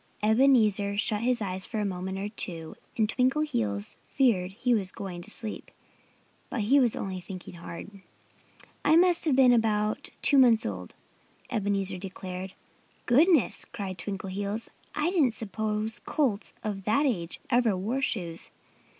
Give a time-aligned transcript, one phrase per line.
[0.23, 2.75] Ebenezer shut his eyes for a moment or two.
[2.97, 5.69] And Twinkleheels feared he was going to sleep.
[6.49, 8.01] But he was only thinking hard.
[8.83, 10.95] "I must have been about two months old,"
[11.51, 12.53] Ebenezer declared.
[13.05, 14.69] "Goodness!" cried Twinkleheels.
[14.95, 18.49] "I didn't suppose colts of that age ever wore shoes."